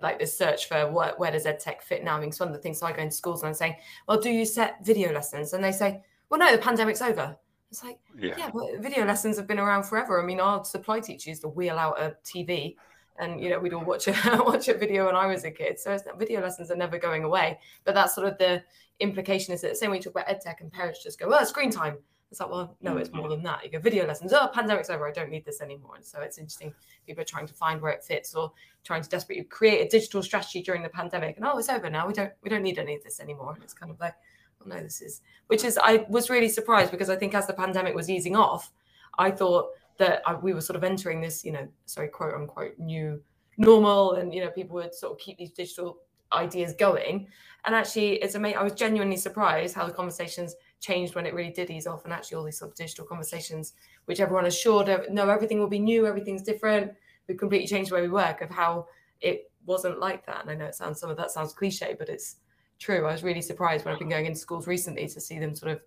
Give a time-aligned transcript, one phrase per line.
[0.00, 2.16] like this search for what, where does EdTech fit now?
[2.16, 3.76] I mean, it's one of the things I go into schools and I'm saying,
[4.06, 5.52] well, do you set video lessons?
[5.52, 7.36] And they say, well, no, the pandemic's over.
[7.70, 10.22] It's like, yeah, yeah but video lessons have been around forever.
[10.22, 12.76] I mean, our supply teacher used to wheel out a TV
[13.20, 14.12] and you know we'd all watch a
[14.46, 15.78] watch a video when I was a kid.
[15.78, 17.58] So video lessons are never going away.
[17.84, 18.62] But that's sort of the
[19.00, 21.44] implication is that the same way you talk about edtech and parents just go, well,
[21.44, 21.98] screen time.
[22.30, 23.30] It's like, well, no, it's more mm-hmm.
[23.30, 23.64] than that.
[23.64, 24.32] You go video lessons.
[24.34, 25.08] Oh, pandemic's over.
[25.08, 25.96] I don't need this anymore.
[25.96, 26.74] And so it's interesting.
[27.06, 28.52] People are trying to find where it fits or
[28.84, 31.36] trying to desperately create a digital strategy during the pandemic.
[31.36, 32.06] And oh, it's over now.
[32.06, 33.54] We don't we don't need any of this anymore.
[33.54, 34.14] And it's kind of like,
[34.60, 37.54] well, no, this is which is I was really surprised because I think as the
[37.54, 38.72] pandemic was easing off,
[39.18, 42.78] I thought that I, we were sort of entering this, you know, sorry, quote unquote,
[42.78, 43.22] new
[43.56, 45.98] normal, and you know, people would sort of keep these digital
[46.32, 47.26] ideas going.
[47.64, 48.58] And actually, it's amazing.
[48.58, 52.12] I was genuinely surprised how the conversations changed when it really did ease off, and
[52.12, 53.74] actually, all these sort of digital conversations,
[54.06, 56.92] which everyone assured of, no, everything will be new, everything's different.
[57.26, 58.40] We've completely changed the way we work.
[58.40, 58.86] Of how
[59.20, 60.42] it wasn't like that.
[60.42, 62.36] And I know it sounds some of that sounds cliche, but it's
[62.78, 63.06] true.
[63.06, 65.72] I was really surprised when I've been going into schools recently to see them sort
[65.72, 65.80] of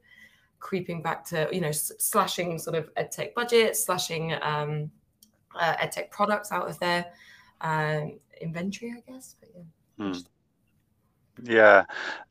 [0.60, 4.92] creeping back to you know slashing sort of edtech budgets, slashing um,
[5.56, 7.06] uh, edtech products out of their
[7.62, 9.36] um, inventory, I guess.
[9.40, 10.06] But yeah.
[10.06, 10.20] Hmm.
[11.44, 11.86] Yeah,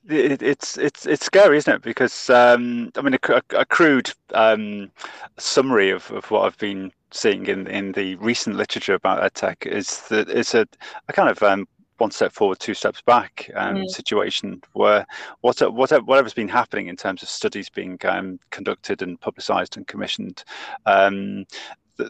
[0.09, 1.83] it, it's it's it's scary, isn't it?
[1.83, 4.91] Because um, I mean, a, a crude um,
[5.37, 10.03] summary of, of what I've been seeing in in the recent literature about edtech is
[10.09, 10.67] that it's a,
[11.09, 11.67] a kind of um,
[12.01, 13.89] one step forward, two steps back um, mm.
[13.89, 15.07] situation where
[15.43, 19.87] what, whatever, whatever's been happening in terms of studies being um, conducted and publicized and
[19.87, 20.43] commissioned,
[20.87, 21.45] um,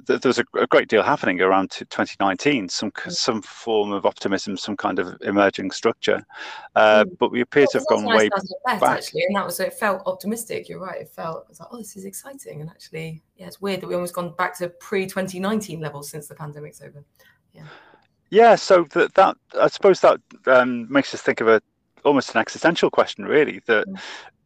[0.06, 3.12] there was a, a, great deal happening around 2019, some mm.
[3.12, 6.22] some form of optimism, some kind of emerging structure.
[6.74, 7.18] Uh, mm.
[7.18, 8.82] But we appear to have gone way back.
[8.82, 9.74] Actually, and that was it.
[9.74, 10.68] Felt optimistic.
[10.68, 11.00] You're right.
[11.00, 12.60] It felt it was like, oh, this is exciting.
[12.60, 16.28] And actually, yeah, it's weird that we almost gone back to pre 2019 levels since
[16.28, 17.04] the pandemic's over.
[17.52, 17.64] Yeah.
[18.30, 18.54] Yeah.
[18.54, 21.60] So that that I suppose that um, makes us think of a
[22.04, 23.60] almost an existential question, really.
[23.66, 23.98] That mm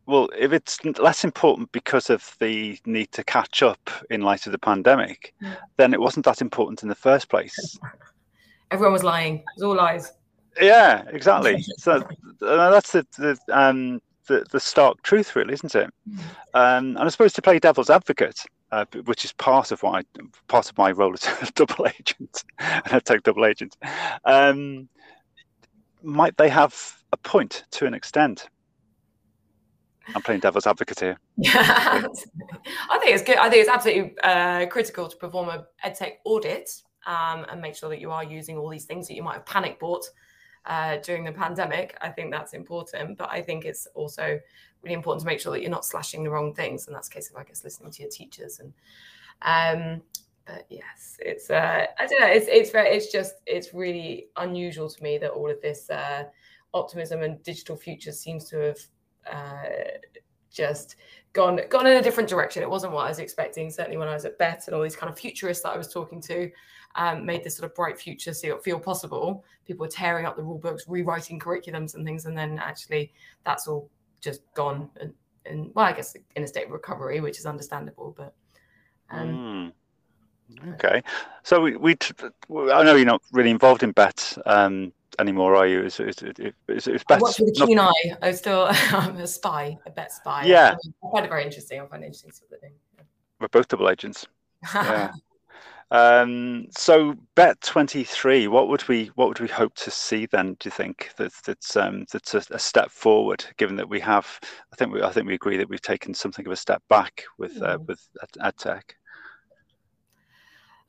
[0.07, 4.53] well, if it's less important because of the need to catch up in light of
[4.53, 5.55] the pandemic, yeah.
[5.77, 7.79] then it wasn't that important in the first place.
[8.71, 9.37] Everyone was lying.
[9.37, 10.13] It was all lies.
[10.61, 11.63] Yeah, exactly.
[11.79, 12.03] so
[12.43, 15.91] uh, that's the the, um, the the stark truth, really, isn't it?
[16.09, 16.19] Mm.
[16.55, 18.41] Um, and I suppose to play devil's advocate,
[18.73, 22.45] uh, which is part of what I part of my role as a double agent,
[22.59, 23.77] a tech double agent.
[24.25, 24.89] Um,
[26.03, 28.49] might they have a point to an extent?
[30.15, 31.19] I'm playing devil's advocate here.
[31.37, 31.53] Yeah,
[32.91, 33.39] I think it's good.
[33.39, 36.71] I think it's absolutely uh, critical to perform a edtech audit
[37.07, 39.47] um, and make sure that you are using all these things that you might have
[39.47, 40.05] panic bought
[40.67, 41.97] uh, during the pandemic.
[42.01, 44.39] I think that's important, but I think it's also
[44.83, 47.31] really important to make sure that you're not slashing the wrong things, and that's case
[47.31, 48.73] of I guess listening to your teachers and.
[49.43, 50.03] Um,
[50.47, 52.27] but yes, it's uh, I don't know.
[52.27, 56.25] It's it's very, it's just it's really unusual to me that all of this uh,
[56.75, 58.79] optimism and digital future seems to have
[59.31, 59.99] uh,
[60.51, 60.97] just
[61.33, 62.63] gone gone in a different direction.
[62.63, 63.71] It wasn't what I was expecting.
[63.71, 65.93] Certainly when I was at BETT and all these kind of futurists that I was
[65.93, 66.51] talking to
[66.95, 69.45] um, made this sort of bright future feel, feel possible.
[69.67, 73.13] People were tearing up the rule books, rewriting curriculums and things, and then actually
[73.45, 73.91] that's all
[74.21, 74.89] just gone.
[75.01, 75.13] And,
[75.47, 78.35] and well, I guess in a state of recovery, which is understandable, but.
[79.11, 79.73] Um, mm.
[80.75, 81.03] Okay,
[81.43, 81.97] so we, we,
[82.71, 85.81] I know you're not really involved in BETT, um, anymore, are you?
[85.83, 87.95] It's, it's, it's, it's I watch with a keen not...
[88.05, 88.17] eye.
[88.23, 90.45] I'm still I'm a spy, a BETT spy.
[90.45, 91.81] Yeah, I find it very interesting.
[91.81, 92.73] I find it interesting sort of thing.
[93.41, 94.27] We're both double agents.
[94.75, 95.11] yeah.
[95.91, 100.57] Um, so BETT 23, what would we what would we hope to see then?
[100.59, 103.45] Do you think that that's um, that's a, a, step forward?
[103.59, 104.41] Given that we have,
[104.73, 107.25] I think we I think we agree that we've taken something of a step back
[107.39, 107.87] with uh, mm.
[107.87, 108.01] with
[108.41, 108.83] EdTech.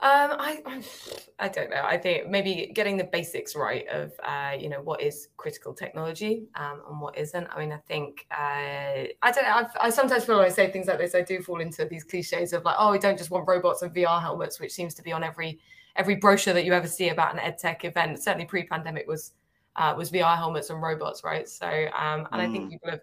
[0.05, 0.61] Um, I,
[1.39, 1.81] I don't know.
[1.83, 6.43] I think maybe getting the basics right of uh, you know what is critical technology
[6.53, 7.47] um, and what isn't.
[7.49, 9.55] I mean, I think uh, I don't know.
[9.55, 12.03] I've, i sometimes feel when I say things like this, I do fall into these
[12.03, 15.01] cliches of like, oh, we don't just want robots and VR helmets, which seems to
[15.01, 15.59] be on every
[15.95, 18.21] every brochure that you ever see about an edtech event.
[18.21, 19.33] Certainly, pre-pandemic was
[19.75, 21.49] uh, was VR helmets and robots, right?
[21.49, 22.47] So, um, and mm.
[22.47, 22.69] I think mm.
[22.69, 23.01] people have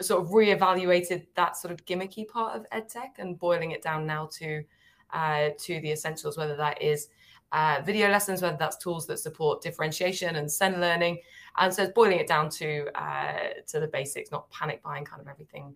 [0.00, 4.28] sort of reevaluated that sort of gimmicky part of edtech and boiling it down now
[4.38, 4.62] to
[5.12, 7.08] uh, to the essentials, whether that is
[7.52, 11.18] uh, video lessons, whether that's tools that support differentiation and SEN learning.
[11.58, 15.20] And so it's boiling it down to uh, to the basics, not panic buying kind
[15.20, 15.74] of everything,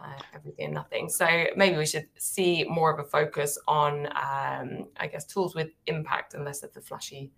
[0.00, 1.08] uh, everything and nothing.
[1.08, 5.70] So maybe we should see more of a focus on, um, I guess, tools with
[5.86, 7.30] impact and less of the flashy,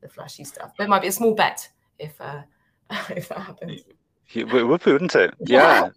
[0.00, 0.72] the flashy stuff.
[0.76, 1.68] But it might be a small bet
[1.98, 2.42] if uh,
[3.10, 3.82] if that happens.
[4.34, 5.34] It would be, wouldn't it?
[5.40, 5.90] Yeah.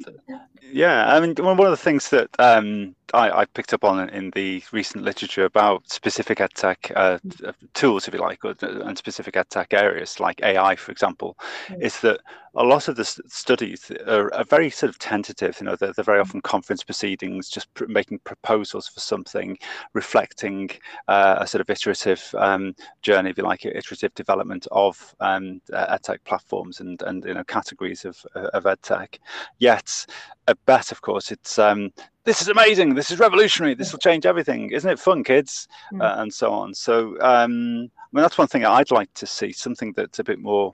[0.61, 1.13] yeah.
[1.13, 4.63] I mean, one of the things that um, I, I, picked up on in the
[4.71, 7.19] recent literature about specific edtech uh,
[7.73, 11.37] tools, if you like, or, and specific edtech areas like AI, for example,
[11.67, 11.81] mm.
[11.81, 12.21] is that
[12.55, 15.57] a lot of the studies are, are, very sort of tentative.
[15.59, 19.57] You know, they're, they're very often conference proceedings, just pr- making proposals for something,
[19.93, 20.69] reflecting
[21.07, 26.19] uh, a sort of iterative um, journey, if you like, iterative development of um, edtech
[26.25, 29.17] platforms and and you know categories of of edtech.
[29.57, 30.05] Yet,
[30.47, 31.91] at best, of course, it's um,
[32.25, 36.01] this is amazing, this is revolutionary, this will change everything, isn't it fun, kids, mm.
[36.01, 36.73] uh, and so on.
[36.73, 40.39] So, um, I mean, that's one thing I'd like to see, something that's a bit
[40.39, 40.71] more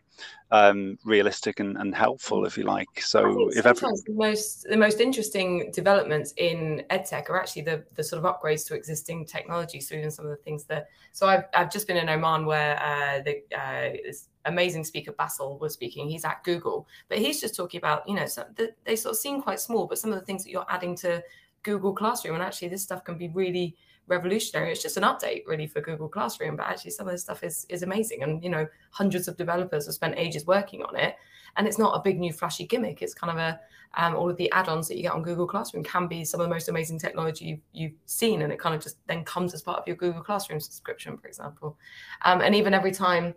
[0.51, 3.01] um, realistic and, and, helpful, if you like.
[3.01, 8.03] So, if sometimes the most the most interesting developments in edtech are actually the the
[8.03, 9.79] sort of upgrades to existing technology.
[9.79, 12.81] So, even some of the things that so I've I've just been in Oman where
[12.81, 14.11] uh, the uh,
[14.45, 16.09] amazing speaker Basil was speaking.
[16.09, 19.19] He's at Google, but he's just talking about you know so the, they sort of
[19.19, 21.23] seem quite small, but some of the things that you're adding to
[21.61, 23.75] Google Classroom, and actually this stuff can be really
[24.09, 24.71] revolutionary.
[24.71, 27.65] It's just an update really for Google Classroom, but actually some of this stuff is
[27.69, 28.23] is amazing.
[28.23, 31.15] And you know, hundreds of developers have spent ages working on it.
[31.57, 33.01] And it's not a big new flashy gimmick.
[33.01, 33.59] It's kind of a
[33.97, 36.45] um, all of the add-ons that you get on Google Classroom can be some of
[36.45, 39.63] the most amazing technology you've, you've seen, and it kind of just then comes as
[39.63, 41.77] part of your Google Classroom subscription, for example.
[42.23, 43.33] Um, and even every time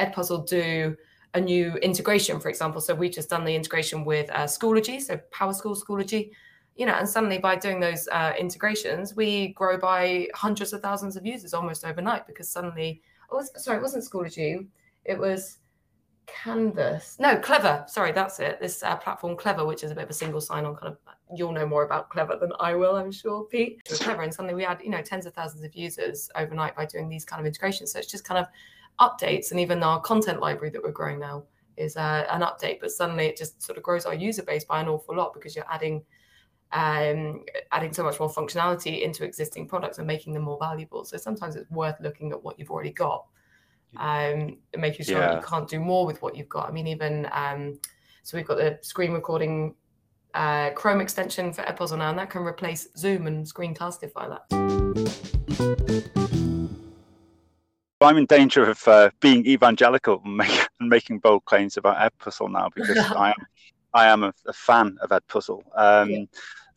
[0.00, 0.96] Edpuzzle do
[1.34, 5.20] a new integration, for example, so we've just done the integration with uh, Schoology, so
[5.32, 6.30] PowerSchool Schoology
[6.76, 11.16] you know, and suddenly by doing those uh, integrations, we grow by hundreds of thousands
[11.16, 14.66] of users almost overnight because suddenly, oh, sorry, it wasn't Schoology,
[15.04, 15.58] it was
[16.26, 17.16] Canvas.
[17.18, 17.84] No, Clever.
[17.88, 18.60] Sorry, that's it.
[18.60, 20.98] This uh, platform, Clever, which is a bit of a single sign-on kind of.
[21.34, 23.80] You'll know more about Clever than I will, I'm sure, Pete.
[23.84, 26.76] It was Clever, and suddenly we had you know tens of thousands of users overnight
[26.76, 27.92] by doing these kind of integrations.
[27.92, 28.46] So it's just kind of
[29.00, 31.44] updates, and even our content library that we're growing now
[31.76, 32.80] is uh, an update.
[32.80, 35.56] But suddenly it just sort of grows our user base by an awful lot because
[35.56, 36.02] you're adding
[36.72, 41.04] um, adding so much more functionality into existing products and making them more valuable.
[41.04, 43.26] So sometimes it's worth looking at what you've already got
[43.96, 45.36] um, and making sure yeah.
[45.36, 46.68] you can't do more with what you've got.
[46.68, 47.78] I mean, even um,
[48.22, 49.74] so, we've got the screen recording
[50.34, 55.52] uh, Chrome extension for Edpuzzle now, and that can replace Zoom and Screencastify that.
[58.00, 62.50] I'm in danger of uh, being evangelical and, make, and, making bold claims about Edpuzzle
[62.50, 63.46] now because I am
[63.94, 65.62] I am a, a fan of Edpuzzle.
[65.74, 66.24] Um, yeah.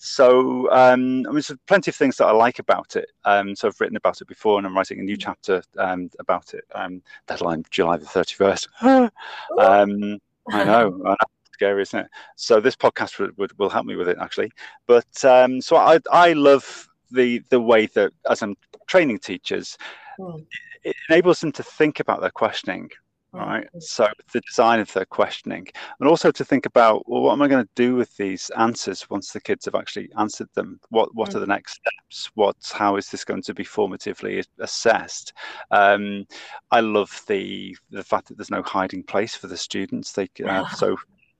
[0.06, 3.10] So, um, I mean, there's plenty of things that I like about it.
[3.26, 6.54] Um, so I've written about it before, and I'm writing a new chapter um, about
[6.54, 6.64] it.
[6.76, 8.68] Um, deadline July the 31st.
[9.58, 10.20] um,
[10.52, 11.16] I know, I know,
[11.54, 12.08] scary, isn't it?
[12.36, 14.52] So this podcast would, would, will help me with it actually.
[14.86, 18.56] But um, so I I love the the way that as I'm
[18.86, 19.76] training teachers,
[20.20, 20.46] mm.
[20.84, 22.92] it enables them to think about their questioning
[23.36, 23.68] right?
[23.80, 25.68] So the design of their questioning,
[26.00, 29.10] and also to think about, well, what am I going to do with these answers
[29.10, 30.80] once the kids have actually answered them?
[30.90, 31.36] What what mm.
[31.36, 32.32] are the next steps?
[32.36, 35.34] What how is this going to be formatively assessed?
[35.72, 36.26] Um,
[36.72, 40.12] I love the the fact that there's no hiding place for the students.
[40.12, 40.96] They uh, so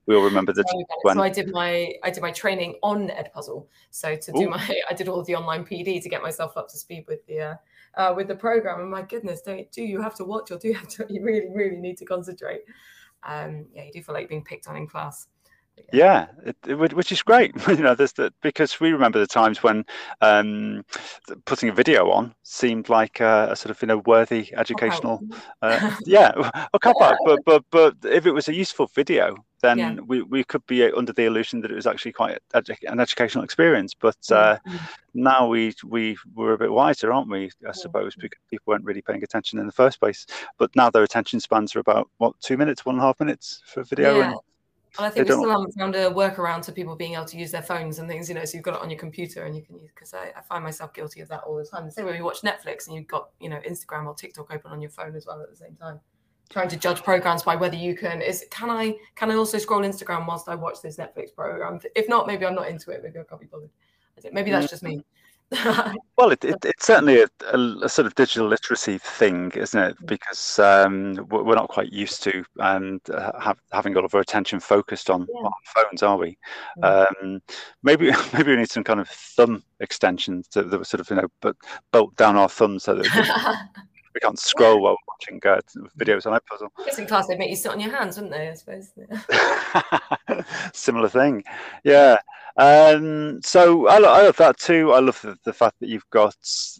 [0.06, 0.64] we all remember that
[1.02, 1.16] when...
[1.16, 3.66] so I did my I did my training on Edpuzzle.
[3.90, 4.50] So to do Ooh.
[4.50, 7.40] my I did all the online PD to get myself up to speed with the
[7.40, 7.54] uh,
[7.96, 8.80] uh, with the program.
[8.80, 11.06] And my goodness, don't do you have to watch or do you have to?
[11.10, 12.62] You really really need to concentrate.
[13.22, 15.28] Um, yeah, you do feel like being picked on in class.
[15.92, 17.54] Yeah, it, it, which is great.
[17.68, 19.84] you know, the, because we remember the times when
[20.20, 20.84] um,
[21.44, 25.20] putting a video on seemed like a, a, sort of you know worthy educational.
[25.62, 26.32] Uh, yeah,
[26.74, 27.16] a cop out.
[27.24, 29.94] But but but if it was a useful video, then yeah.
[30.06, 33.44] we, we could be under the illusion that it was actually quite edu- an educational
[33.44, 33.94] experience.
[33.94, 34.76] But uh, mm-hmm.
[35.14, 37.50] now we we were a bit wiser, aren't we?
[37.66, 40.26] I suppose because people weren't really paying attention in the first place.
[40.58, 43.62] But now their attention spans are about what two minutes, one and a half minutes
[43.66, 44.18] for video.
[44.18, 44.30] Yeah.
[44.30, 44.36] And,
[44.98, 47.50] and I think we still haven't found a workaround to people being able to use
[47.50, 49.62] their phones and things, you know, so you've got it on your computer and you
[49.62, 51.84] can use, because I, I, find myself guilty of that all the time.
[51.84, 54.70] The same way you watch Netflix and you've got, you know, Instagram or TikTok open
[54.70, 56.00] on your phone as well at the same time.
[56.48, 59.82] Trying to judge programs by whether you can is can I can I also scroll
[59.82, 61.80] Instagram whilst I watch this Netflix program?
[61.96, 63.02] If not, maybe I'm not into it.
[63.02, 63.70] Maybe I can't be bothered.
[64.32, 64.70] Maybe that's mm.
[64.70, 65.02] just me.
[66.16, 69.96] well, it, it, it's certainly a, a, a, sort of digital literacy thing, isn't it?
[70.04, 73.00] Because um, we're not quite used to um,
[73.40, 75.46] have, having all of our attention focused on, yeah.
[75.46, 76.36] on phones, are we?
[76.82, 77.40] Um,
[77.84, 81.28] maybe maybe we need some kind of thumb extensions that, that sort of you know,
[81.40, 81.54] but
[81.92, 83.68] bolt down our thumbs so that we, can,
[84.14, 85.60] we can't scroll while watching uh,
[85.96, 86.70] videos on Edpuzzle.
[86.80, 88.48] I guess in class they'd make you sit on your hands, wouldn't they?
[88.48, 88.90] I suppose.
[90.72, 91.44] Similar thing,
[91.84, 92.16] yeah.
[92.58, 94.92] Um, so I, I, love that too.
[94.92, 96.34] I love the, the, fact that you've got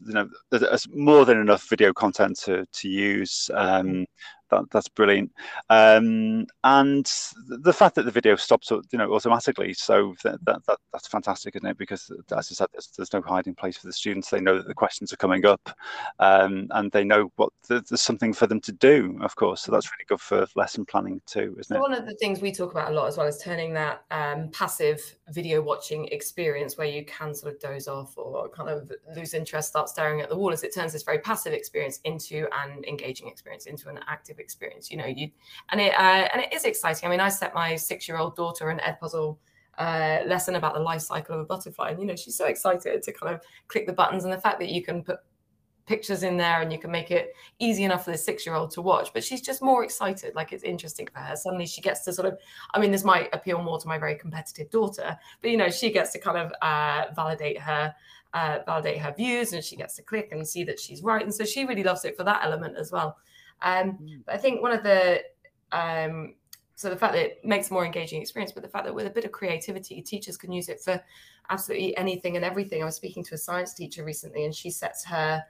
[0.07, 3.51] you know there's more than enough video content to to use.
[3.53, 4.07] Um,
[4.51, 5.33] that, that's brilliant.
[5.71, 7.11] Um, and
[7.49, 11.57] the fact that the video stops, you know, automatically, so that, that, that that's fantastic,
[11.57, 11.79] isn't it?
[11.79, 14.31] Because as I said, there's, there's, no hiding place for the students.
[14.31, 15.71] They know that the questions are coming up,
[16.19, 19.63] um, and they know what there's something for them to do, of course.
[19.63, 21.81] So that's really good for lesson planning too, isn't it?
[21.81, 24.51] One of the things we talk about a lot as well is turning that um,
[24.51, 29.35] passive video watching experience where you can sort of doze off or kind of lose
[29.35, 32.85] interest, start staring at the wall, as it turns this very passive experience into an
[32.85, 34.91] engaging experience, into an active experience.
[34.91, 35.31] You know, you
[35.71, 37.07] and it uh, and it is exciting.
[37.07, 39.37] I mean, I set my six-year-old daughter an Edpuzzle
[39.79, 43.03] uh, lesson about the life cycle of a butterfly, and you know, she's so excited
[43.03, 45.19] to kind of click the buttons, and the fact that you can put
[45.87, 48.71] pictures in there and you can make it easy enough for the six year old
[48.73, 52.05] to watch but she's just more excited like it's interesting for her suddenly she gets
[52.05, 52.37] to sort of
[52.75, 55.91] i mean this might appeal more to my very competitive daughter but you know she
[55.91, 57.95] gets to kind of uh, validate her
[58.35, 61.33] uh, validate her views and she gets to click and see that she's right and
[61.33, 63.17] so she really loves it for that element as well
[63.63, 64.23] um, mm.
[64.25, 65.21] but i think one of the
[65.73, 66.35] um,
[66.75, 69.07] so the fact that it makes a more engaging experience but the fact that with
[69.07, 71.01] a bit of creativity teachers can use it for
[71.51, 75.05] absolutely anything and everything i was speaking to a science teacher recently and she sets
[75.05, 75.43] her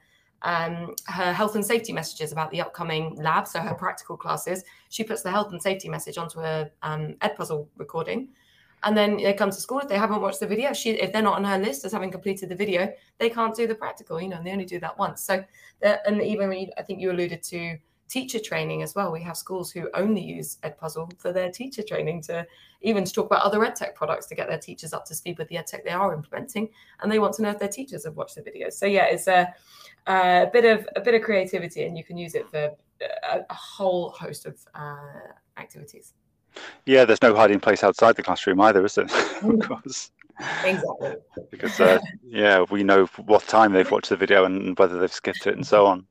[0.43, 4.65] um, her health and safety messages about the upcoming lab, so her practical classes.
[4.91, 8.29] She puts the health and safety message onto a um, Edpuzzle recording.
[8.83, 9.81] And then they come to school.
[9.81, 12.11] If they haven't watched the video, she, if they're not on her list as having
[12.11, 14.97] completed the video, they can't do the practical, you know, and they only do that
[14.99, 15.25] once.
[15.25, 15.43] So,
[15.83, 19.11] and even when you, I think you alluded to teacher training as well.
[19.11, 22.47] We have schools who only use Edpuzzle for their teacher training to
[22.83, 25.49] even to talk about other EdTech products to get their teachers up to speed with
[25.49, 26.69] the EdTech they are implementing.
[27.01, 28.75] And they want to know if their teachers have watched the videos.
[28.75, 29.53] So yeah, it's a
[30.07, 32.71] a bit of a bit of creativity, and you can use it for
[33.31, 36.15] a, a whole host of uh, activities.
[36.87, 39.05] Yeah, there's no hiding place outside the classroom either, is there?
[39.05, 39.63] of mm.
[39.63, 40.11] course.
[40.65, 41.15] Exactly.
[41.51, 45.47] because uh, yeah, we know what time they've watched the video and whether they've skipped
[45.47, 46.07] it and so on.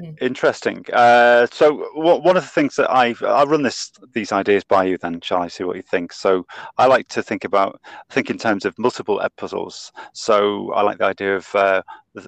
[0.00, 0.22] Mm.
[0.22, 0.84] Interesting.
[0.92, 4.98] Uh, so one of the things that I I'll run this these ideas by you
[4.98, 6.12] then, shall I see what you think?
[6.12, 6.46] So
[6.78, 9.90] I like to think about think in terms of multiple Edpuzzles.
[10.12, 11.82] So I like the idea of uh,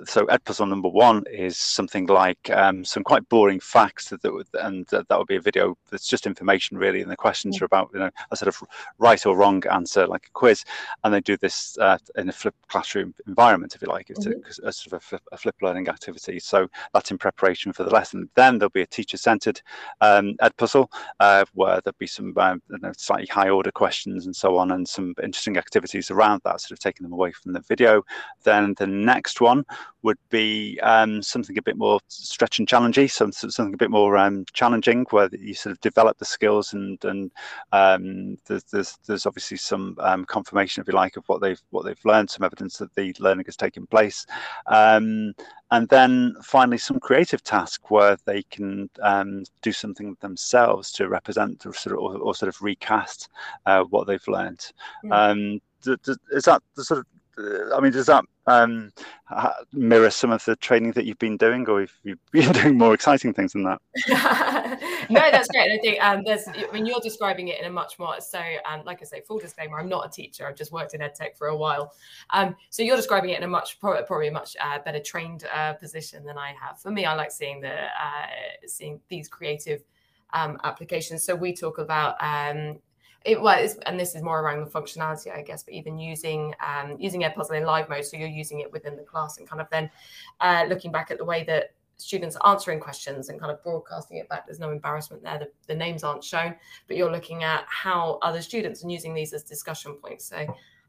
[0.05, 4.47] so Edpuzzle number one is something like um, some quite boring facts that, that would,
[4.55, 7.65] and that, that would be a video that's just information really, and the questions yeah.
[7.65, 8.62] are about you know a sort of
[8.99, 10.65] right or wrong answer like a quiz,
[11.03, 14.65] and they do this uh, in a flipped classroom environment if you like, it's mm-hmm.
[14.65, 16.39] a, a, sort of a flip, a flip, learning activity.
[16.39, 18.29] So that's in preparation for the lesson.
[18.37, 19.61] Then there'll be a teacher-centered
[20.01, 20.87] um, Edpuzzle
[21.21, 24.71] uh, where there'll be some um, you know, slightly high order questions and so on,
[24.71, 28.03] and some interesting activities around that, sort of taking them away from the video.
[28.45, 29.65] Then the next one
[30.02, 34.17] would be um, something a bit more stretch and challenging, something, something a bit more
[34.17, 37.31] um, challenging, where you sort of develop the skills and and
[37.73, 41.85] um, there's, there's, there's obviously some um, confirmation, if you like, of what they've what
[41.85, 44.26] they've learned, some evidence that the learning has taken place,
[44.67, 45.33] um,
[45.71, 51.64] and then finally some creative task where they can um, do something themselves to represent
[51.64, 53.29] or sort of, or, or sort of recast
[53.67, 54.73] uh, what they've learned.
[55.05, 55.61] Mm.
[55.85, 57.07] is that the sort of
[57.39, 58.93] I mean, does that um,
[59.73, 62.93] mirror some of the training that you've been doing, or have you been doing more
[62.95, 63.81] exciting things than that?
[65.11, 65.73] no, that's great.
[65.73, 68.83] I think um, there's, I mean, you're describing it in a much more so, um,
[68.85, 70.47] like I say, full disclaimer, I'm not a teacher.
[70.47, 71.93] I've just worked in edtech for a while.
[72.31, 75.75] Um, so you're describing it in a much probably a much uh, better trained uh,
[75.75, 76.81] position than I have.
[76.81, 78.27] For me, I like seeing the uh,
[78.67, 79.83] seeing these creative
[80.35, 81.25] um, applications.
[81.25, 82.79] So we talk about um,
[83.25, 86.97] it was and this is more around the functionality i guess but even using um,
[86.99, 89.69] using edpuzzle in live mode so you're using it within the class and kind of
[89.71, 89.91] then
[90.41, 94.17] uh, looking back at the way that students are answering questions and kind of broadcasting
[94.17, 96.55] it back there's no embarrassment there the, the names aren't shown
[96.88, 100.47] but you're looking at how other students and using these as discussion points so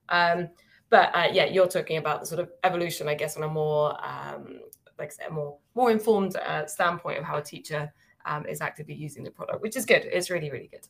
[0.10, 0.50] um,
[0.90, 3.96] but uh, yeah you're talking about the sort of evolution i guess on a more
[4.04, 4.60] um,
[5.00, 7.92] like I said, a more more informed uh, standpoint of how a teacher
[8.26, 10.04] um, is actively using the product, which is good.
[10.06, 10.88] It's really, really good.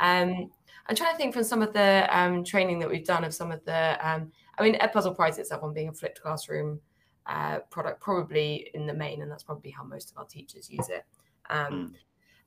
[0.00, 0.50] Um,
[0.88, 3.50] I'm trying to think from some of the um, training that we've done of some
[3.50, 6.80] of the, um, I mean, Edpuzzle prides itself on being a flipped classroom
[7.26, 10.88] uh, product, probably in the main, and that's probably how most of our teachers use
[10.88, 11.04] it.
[11.50, 11.92] Um, mm.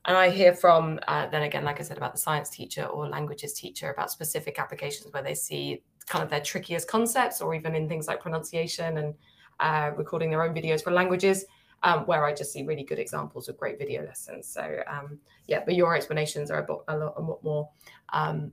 [0.05, 3.09] And I hear from, uh, then again, like I said, about the science teacher or
[3.09, 7.75] languages teacher about specific applications where they see kind of their trickiest concepts, or even
[7.75, 9.13] in things like pronunciation and
[9.59, 11.45] uh, recording their own videos for languages
[11.83, 14.47] um, where I just see really good examples of great video lessons.
[14.47, 17.69] So um, yeah, but your explanations are a, lot, a lot, a lot more
[18.13, 18.51] um,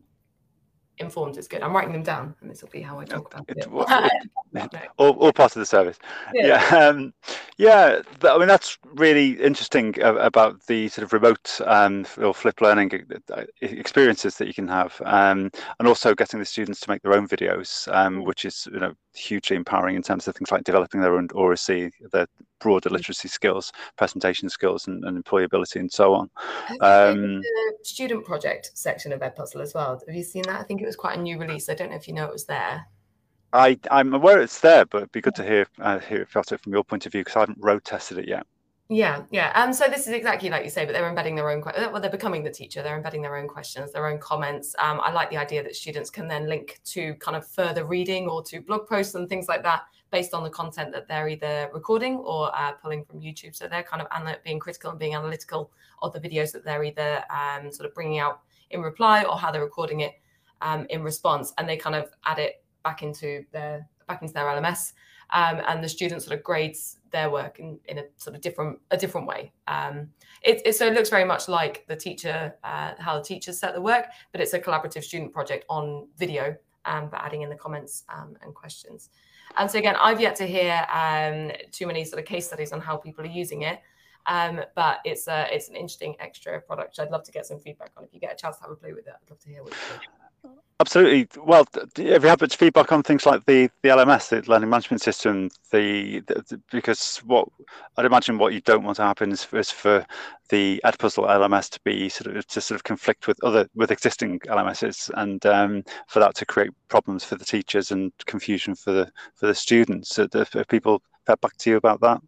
[0.99, 1.62] informed It's good.
[1.62, 3.66] I'm writing them down, and this will be how I talk about it.
[3.66, 5.99] it all, all part of the service.
[6.33, 6.78] Yeah, yeah.
[6.78, 7.12] Um,
[7.59, 12.90] yeah I mean that's really interesting about the sort of remote um, or flip learning
[13.33, 17.14] uh, experiences that you can have, um, and also getting the students to make their
[17.14, 21.01] own videos, um, which is you know hugely empowering in terms of things like developing
[21.01, 22.27] their own oracy, their
[22.59, 26.31] broader literacy skills, presentation skills, and, and employability, and so on.
[26.81, 30.01] Um, the student project section of Edpuzzle as well.
[30.07, 30.61] Have you seen that?
[30.61, 31.69] I think it was quite a new release.
[31.69, 32.87] I don't know if you know it was there.
[33.53, 36.61] I, I'm aware it's there, but it'd be good to hear uh, hear about it
[36.61, 38.47] from your point of view because I haven't road tested it yet.
[38.88, 39.50] Yeah, yeah.
[39.57, 41.61] Um, so this is exactly like you say, but they're embedding their own.
[41.61, 42.83] Well, they're becoming the teacher.
[42.83, 44.76] They're embedding their own questions, their own comments.
[44.78, 48.28] Um, I like the idea that students can then link to kind of further reading
[48.28, 51.69] or to blog posts and things like that based on the content that they're either
[51.75, 53.57] recording or uh, pulling from YouTube.
[53.57, 54.09] So they're kind of
[54.45, 58.21] being critical and being analytical of the videos that they're either um, sort of bringing
[58.21, 60.12] out in reply or how they're recording it
[60.62, 64.45] um, in response, and they kind of add it back into their back into their
[64.45, 64.93] LMS
[65.30, 68.78] um, and the student sort of grades their work in, in a sort of different
[68.90, 69.52] a different way.
[69.68, 70.11] Um,
[70.42, 73.75] it, it, so it looks very much like the teacher uh, how the teachers set
[73.75, 77.56] the work, but it's a collaborative student project on video, um, but adding in the
[77.56, 79.11] comments um, and questions.
[79.59, 82.80] And so again, I've yet to hear um, too many sort of case studies on
[82.80, 83.80] how people are using it.
[84.26, 86.99] Um, but it's a, it's an interesting extra product.
[86.99, 88.02] I'd love to get some feedback on.
[88.04, 89.62] If you get a chance to have a play with it, I'd love to hear
[89.62, 90.25] what you think.
[90.78, 91.26] Absolutely.
[91.42, 95.00] Well, have you had much feedback on things like the, the LMS, the learning management
[95.00, 95.49] system?
[95.73, 97.49] The, the because what
[97.97, 100.04] I'd imagine what you don't want to happen is, is for
[100.50, 104.38] the Edpuzzle LMS to be sort of to sort of conflict with other with existing
[104.40, 109.11] LMSs, and um, for that to create problems for the teachers and confusion for the
[109.35, 110.11] for the students.
[110.11, 112.21] So have people fed back to you about that?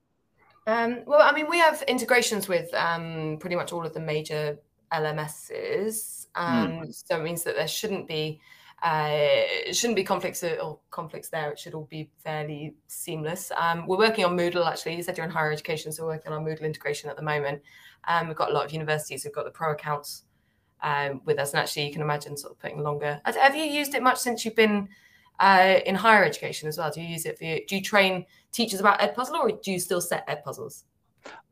[0.67, 4.59] Um, well, I mean, we have integrations with um, pretty much all of the major
[4.93, 6.27] LMSs.
[6.35, 6.43] Hmm.
[6.43, 7.07] Um, mm.
[7.07, 8.41] So it means that there shouldn't be
[8.83, 9.43] uh,
[9.73, 11.51] shouldn't be conflicts or conflicts there.
[11.51, 13.51] It should all be fairly seamless.
[13.57, 14.97] Um, we're working on Moodle actually.
[14.97, 17.61] You said you're in higher education, so we're working on Moodle integration at the moment.
[18.07, 20.25] Um, we've got a lot of universities who've got the pro accounts
[20.83, 23.21] um, with us, and actually you can imagine sort of putting longer.
[23.25, 24.89] Have you used it much since you've been
[25.41, 26.91] uh, in higher education as well?
[26.91, 27.45] Do you use it for?
[27.45, 30.85] Do you train teachers about Edpuzzle, or do you still set Edpuzzles?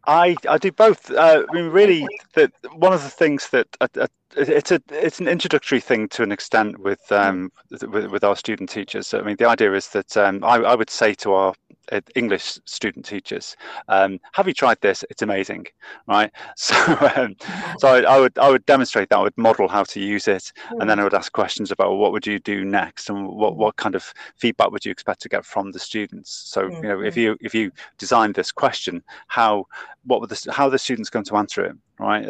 [0.06, 1.10] I I do both.
[1.10, 4.06] Uh, I mean, really, that one of the things that uh, uh,
[4.36, 7.18] it's a it's an introductory thing to an extent with mm.
[7.18, 9.06] um with, with our student teachers.
[9.06, 11.54] So, I mean, the idea is that um, I, I would say to our
[11.92, 13.56] uh, English student teachers,
[13.88, 15.04] um, have you tried this?
[15.10, 15.66] It's amazing,
[16.06, 16.30] right?
[16.56, 16.74] So,
[17.16, 17.36] um,
[17.78, 19.18] so I, I, would I would demonstrate that.
[19.18, 22.12] I would model how to use it, and then I would ask questions about what
[22.12, 25.44] would you do next, and what what kind of feedback would you expect to get
[25.44, 26.30] from the students.
[26.30, 29.66] So, you know, if you if you designed this question, how
[30.04, 31.76] what would the how the students going to answer it?
[31.98, 32.26] Right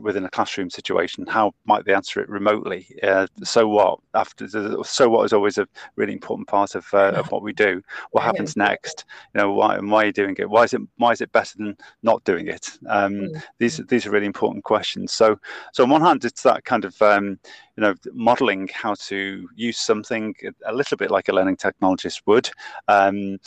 [0.00, 2.86] within a classroom situation how might they answer it remotely?
[3.02, 4.00] Uh, so what?
[4.14, 4.48] After
[4.84, 5.66] so what is always a
[5.96, 7.82] really important part of, uh, of what we do.
[8.10, 9.04] What happens next?
[9.34, 10.50] You know why and why are you doing it?
[10.50, 12.70] Why is it why is it better than not doing it?
[12.88, 13.42] Um, mm.
[13.58, 15.12] these these are really important questions.
[15.12, 15.38] So
[15.72, 17.38] so on one hand it's that kind of um,
[17.76, 20.34] you know modeling how to use something
[20.66, 22.50] a little bit like a learning technologist would.
[22.88, 23.38] Um,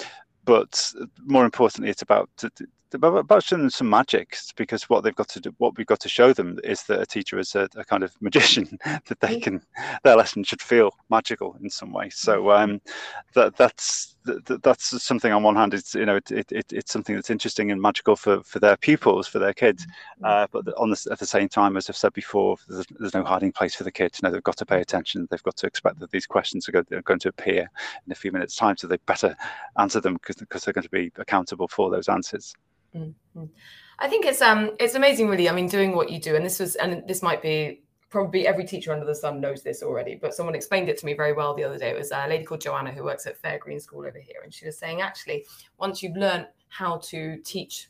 [0.43, 0.91] but
[1.23, 2.29] more importantly, it's about
[2.93, 6.09] about showing them some magic because what they've got to do, what we've got to
[6.09, 9.61] show them is that a teacher is a, a kind of magician that they can
[10.03, 12.09] their lesson should feel magical in some way.
[12.09, 12.73] So mm-hmm.
[12.73, 12.81] um,
[13.33, 17.15] that that's that, that's something on one hand it's you know it, it, it's something
[17.15, 20.25] that's interesting and magical for for their pupils for their kids, mm-hmm.
[20.25, 23.23] uh, but on the, at the same time, as I've said before, there's, there's, no
[23.23, 24.19] hiding place for the kids.
[24.19, 25.27] You know they've got to pay attention.
[25.29, 27.69] They've got to expect that these questions are, go, are going to appear
[28.05, 29.35] in a few minutes' time, so they better
[29.77, 32.53] answer them because because they're going to be accountable for those answers.
[32.95, 33.43] Mm-hmm.
[33.99, 35.49] I think it's um it's amazing, really.
[35.49, 38.65] I mean, doing what you do, and this was and this might be probably every
[38.65, 41.55] teacher under the sun knows this already, but someone explained it to me very well
[41.55, 41.89] the other day.
[41.89, 44.65] It was a lady called Joanna who works at Fairgreen School over here, and she
[44.65, 45.45] was saying actually,
[45.77, 47.89] once you've learned how to teach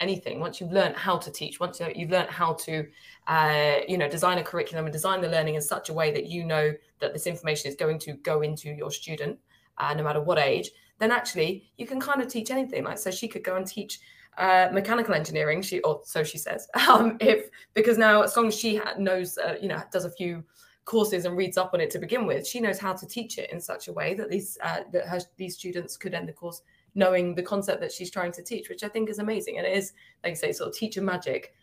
[0.00, 2.86] anything, once you've learned how to teach, once you've learned how to,
[3.26, 6.26] uh, you know, design a curriculum and design the learning in such a way that
[6.26, 9.38] you know that this information is going to go into your student,
[9.76, 12.84] uh, no matter what age, then actually you can kind of teach anything.
[12.84, 14.00] Like, so she could go and teach
[14.38, 15.60] uh, mechanical engineering.
[15.62, 19.56] She, or so she says, um, if because now as long as she knows, uh,
[19.60, 20.44] you know, does a few
[20.84, 23.50] courses and reads up on it to begin with, she knows how to teach it
[23.52, 26.62] in such a way that these uh, that her, these students could end the course
[26.94, 29.58] knowing the concept that she's trying to teach, which I think is amazing.
[29.58, 29.92] And it is,
[30.24, 31.54] like I say, sort of teacher magic.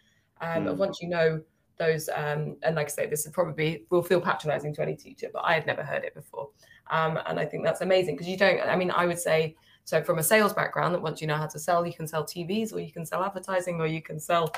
[0.41, 0.77] Um, mm.
[0.77, 1.41] Once you know
[1.77, 5.27] those, um, and like I say, this is probably will feel patronizing to any teacher,
[5.33, 6.49] but I had never heard it before.
[6.89, 8.61] Um, and I think that's amazing because you don't.
[8.61, 11.45] I mean, I would say so from a sales background, that once you know how
[11.45, 14.51] to sell, you can sell TVs or you can sell advertising or you can sell,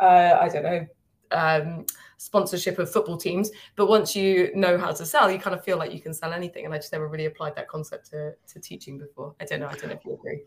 [0.00, 0.86] uh, I don't know,
[1.30, 1.86] um,
[2.18, 3.52] sponsorship of football teams.
[3.76, 6.32] But once you know how to sell, you kind of feel like you can sell
[6.32, 6.64] anything.
[6.64, 9.34] And I just never really applied that concept to, to teaching before.
[9.40, 9.68] I don't know.
[9.68, 10.42] I don't know if you agree.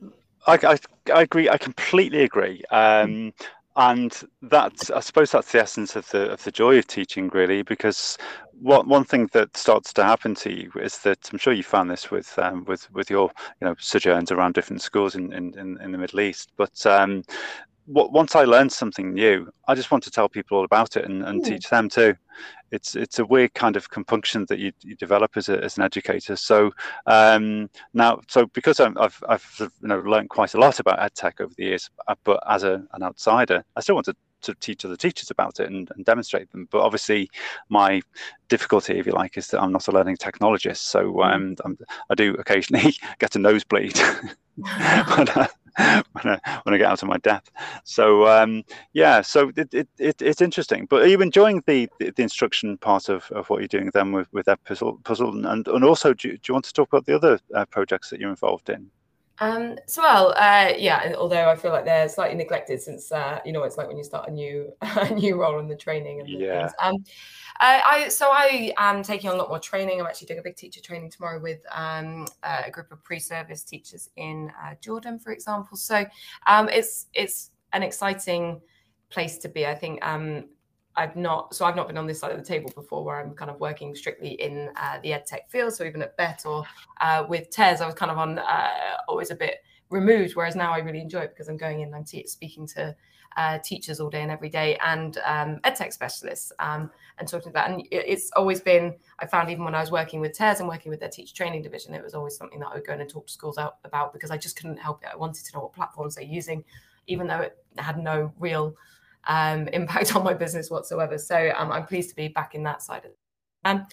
[0.45, 0.77] I, I,
[1.13, 1.49] I agree.
[1.49, 2.63] I completely agree.
[2.69, 3.33] Um,
[3.77, 4.11] and
[4.41, 8.17] that's I suppose that's the essence of the of the joy of teaching, really, because
[8.59, 11.91] one one thing that starts to happen to you is that I'm sure you found
[11.91, 15.91] this with um, with with your you know sojourns around different schools in in, in
[15.91, 17.23] the Middle East, but um,
[17.87, 21.23] once I learn something new, I just want to tell people all about it and,
[21.23, 21.45] and mm.
[21.45, 22.15] teach them too.
[22.71, 25.83] It's it's a weird kind of compunction that you, you develop as, a, as an
[25.83, 26.35] educator.
[26.35, 26.71] So
[27.05, 31.39] um, now, so because i have I've you know learned quite a lot about edtech
[31.39, 34.85] over the years, uh, but as a, an outsider, I still want to to teach
[34.85, 36.67] other teachers about it and, and, demonstrate them.
[36.69, 37.27] But obviously,
[37.69, 38.01] my
[38.49, 40.77] difficulty, if you like, is that I'm not a learning technologist.
[40.77, 41.65] So mm.
[41.65, 41.77] um,
[42.09, 43.97] i do occasionally get a nosebleed
[44.55, 45.47] when, I,
[46.13, 47.51] when, I, when I get out of my depth.
[47.83, 48.63] So um,
[48.93, 50.87] yeah, so it, it, it, it's interesting.
[50.89, 54.11] But are you enjoying the, the, the, instruction part of, of what you're doing then
[54.11, 55.03] with, with Edpuzzle?
[55.03, 55.45] puzzle?
[55.45, 58.19] And, and also, do, do you want to talk about the other uh, projects that
[58.19, 58.89] you're involved in?
[59.39, 61.13] Um, so well, uh, yeah.
[61.17, 64.03] Although I feel like they're slightly neglected since uh, you know it's like when you
[64.03, 66.67] start a new a new role in the training and yeah.
[66.67, 66.73] Things.
[66.81, 66.95] Um,
[67.59, 69.99] uh, I so I am taking on a lot more training.
[69.99, 74.09] I'm actually doing a big teacher training tomorrow with um, a group of pre-service teachers
[74.15, 75.77] in uh, Jordan, for example.
[75.77, 76.05] So
[76.45, 78.61] um, it's it's an exciting
[79.09, 79.65] place to be.
[79.65, 80.45] I think um,
[80.97, 83.35] I've not, so I've not been on this side of the table before where I'm
[83.35, 85.73] kind of working strictly in uh, the ed tech field.
[85.73, 86.63] So even at BETT or
[86.99, 88.69] uh, with TES, I was kind of on uh,
[89.07, 91.95] always a bit removed, whereas now I really enjoy it because I'm going in and
[91.95, 92.95] I'm te- speaking to
[93.37, 97.49] uh, teachers all day and every day and um, ed tech specialists um, and talking
[97.49, 100.67] about, and it's always been, I found even when I was working with TES and
[100.67, 103.01] working with their teacher training division, it was always something that I would go in
[103.01, 105.09] and talk to schools out about because I just couldn't help it.
[105.13, 106.63] I wanted to know what platforms they're using,
[107.05, 108.75] even though it had no real
[109.25, 111.17] um, impact on my business whatsoever.
[111.17, 113.07] So um, I'm pleased to be back in that side.
[113.65, 113.85] Um,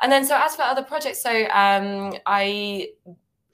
[0.00, 2.88] and then, so as for other projects, so um, I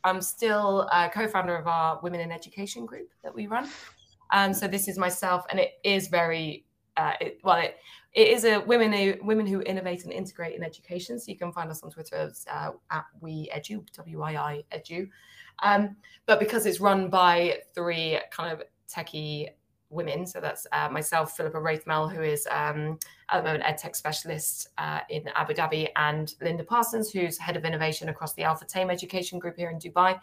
[0.04, 3.68] am still a co-founder of our Women in Education group that we run.
[4.32, 6.64] Um, so this is myself, and it is very
[6.96, 7.58] uh, it, well.
[7.58, 7.76] It,
[8.14, 11.18] it is a women who women who innovate and integrate in education.
[11.18, 15.08] So you can find us on Twitter uh, at we edu w i i edu.
[15.62, 19.48] Um, but because it's run by three kind of techie
[19.92, 20.26] women.
[20.26, 22.98] So that's uh, myself, Philippa Wraithmell, who is um,
[23.30, 27.64] at the moment EdTech specialist uh, in Abu Dhabi, and Linda Parsons, who's head of
[27.64, 30.18] innovation across the Al-Futtaim Education Group here in Dubai.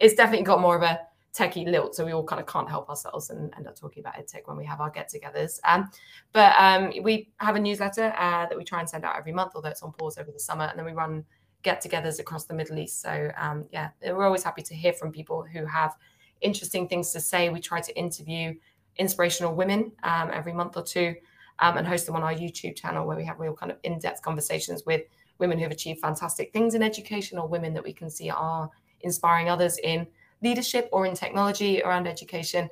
[0.00, 1.00] It's definitely got more of a
[1.34, 4.14] techie lilt, so we all kind of can't help ourselves and end up talking about
[4.14, 5.60] EdTech when we have our get-togethers.
[5.64, 5.90] Um,
[6.32, 9.52] but um, we have a newsletter uh, that we try and send out every month,
[9.54, 11.24] although it's on pause over the summer, and then we run
[11.62, 13.02] get-togethers across the Middle East.
[13.02, 15.96] So um, yeah, we're always happy to hear from people who have
[16.40, 17.50] interesting things to say.
[17.50, 18.54] We try to interview
[18.98, 21.14] inspirational women um, every month or two
[21.60, 23.98] um, and host them on our YouTube channel where we have real kind of in
[23.98, 25.02] depth conversations with
[25.38, 28.70] women who've achieved fantastic things in education or women that we can see are
[29.02, 30.06] inspiring others in
[30.42, 32.68] leadership or in technology around education.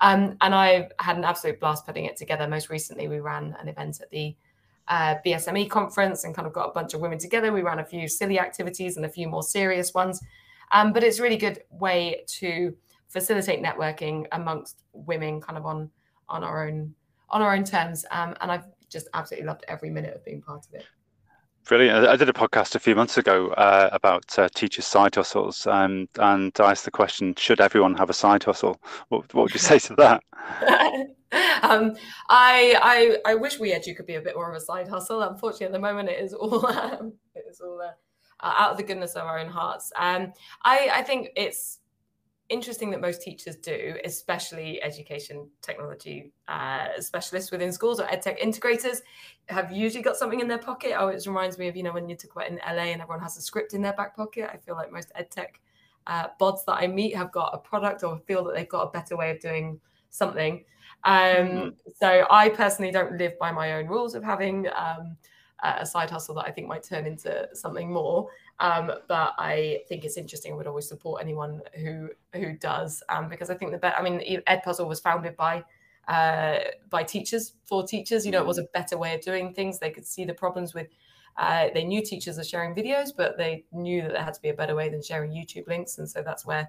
[0.00, 2.46] Um, and I've had an absolute blast putting it together.
[2.46, 4.36] Most recently, we ran an event at the
[4.86, 7.52] uh, BSME conference and kind of got a bunch of women together.
[7.52, 10.22] We ran a few silly activities and a few more serious ones.
[10.72, 12.74] Um, but it's a really good way to
[13.08, 15.90] facilitate networking amongst women kind of on
[16.28, 16.94] on our own
[17.30, 20.64] on our own terms um, and i've just absolutely loved every minute of being part
[20.66, 20.84] of it
[21.68, 22.06] Brilliant.
[22.06, 26.08] I did a podcast a few months ago uh, about uh, teachers' side hustles, um,
[26.18, 28.80] and I asked the question: Should everyone have a side hustle?
[29.10, 30.22] What, what would you say to that?
[31.62, 31.94] um,
[32.30, 35.20] I, I I wish we edu could be a bit more of a side hustle.
[35.20, 37.92] Unfortunately, at the moment, it is all um, it is all uh,
[38.42, 39.92] out of the goodness of our own hearts.
[39.96, 40.32] Um,
[40.64, 41.77] I I think it's
[42.48, 48.98] interesting that most teachers do, especially education technology uh, specialists within schools or edtech integrators,
[49.48, 50.94] have usually got something in their pocket.
[50.96, 53.22] Oh, it reminds me of you know when you talk about in LA and everyone
[53.22, 54.48] has a script in their back pocket.
[54.52, 55.56] I feel like most edtech
[56.06, 58.90] uh, bods that I meet have got a product or feel that they've got a
[58.90, 59.80] better way of doing
[60.10, 60.64] something.
[61.04, 61.68] Um, mm-hmm.
[61.96, 64.66] So I personally don't live by my own rules of having.
[64.76, 65.16] Um,
[65.64, 68.28] a side hustle that I think might turn into something more.
[68.60, 70.52] Um, but I think it's interesting.
[70.52, 73.96] I would always support anyone who who does um, because I think the better.
[73.96, 75.64] I mean, Edpuzzle was founded by
[76.08, 76.58] uh,
[76.90, 78.26] by teachers for teachers.
[78.26, 79.78] You know, it was a better way of doing things.
[79.78, 80.88] They could see the problems with.
[81.36, 84.48] Uh, they knew teachers are sharing videos, but they knew that there had to be
[84.48, 86.68] a better way than sharing YouTube links, and so that's where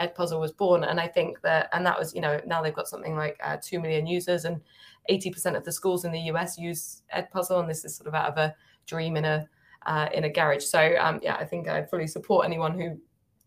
[0.00, 0.82] Edpuzzle was born.
[0.82, 3.58] And I think that, and that was, you know, now they've got something like uh,
[3.62, 4.60] two million users, and
[5.08, 8.30] 80% of the schools in the US use Edpuzzle, and this is sort of out
[8.30, 9.48] of a dream in a
[9.86, 10.64] uh, in a garage.
[10.64, 12.98] So um, yeah, I think I fully support anyone who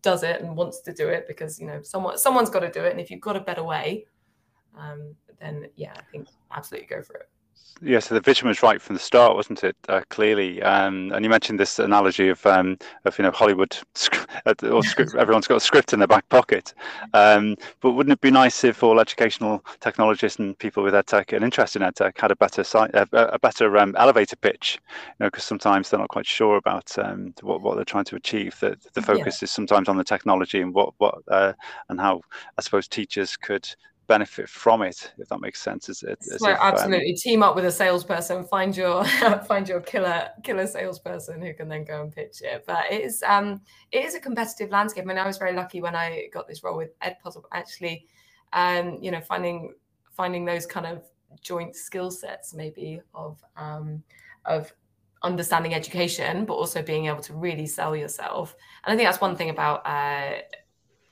[0.02, 2.84] does it and wants to do it because you know someone someone's got to do
[2.84, 4.06] it, and if you've got a better way,
[4.76, 7.28] um, then yeah, I think absolutely go for it.
[7.84, 9.76] Yeah, so the vision was right from the start, wasn't it?
[9.88, 13.76] Uh, clearly, um, and you mentioned this analogy of um, of you know Hollywood
[14.46, 15.14] uh, or script.
[15.18, 16.74] everyone's got a script in their back pocket.
[17.12, 21.44] Um, but wouldn't it be nice if all educational technologists and people with edtech and
[21.44, 24.78] interest in edtech had a better a, a better um, elevator pitch?
[25.18, 28.16] You know, because sometimes they're not quite sure about um, what what they're trying to
[28.16, 28.56] achieve.
[28.60, 29.46] That the focus yeah.
[29.46, 31.54] is sometimes on the technology and what what uh,
[31.88, 32.20] and how
[32.56, 33.68] I suppose teachers could
[34.06, 37.10] benefit from it if that makes sense as, as if, um, absolutely.
[37.10, 39.04] Um, team up with a salesperson find your
[39.48, 42.64] find your killer killer salesperson who can then go and pitch it.
[42.66, 43.60] But it is um
[43.92, 45.04] it is a competitive landscape.
[45.04, 48.06] I mean I was very lucky when I got this role with Edpuzzle actually
[48.52, 49.74] um you know finding
[50.10, 51.04] finding those kind of
[51.40, 54.02] joint skill sets maybe of um
[54.44, 54.72] of
[55.22, 58.56] understanding education but also being able to really sell yourself.
[58.84, 60.40] And I think that's one thing about uh